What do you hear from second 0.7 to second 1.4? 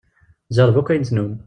akk ayen tennum.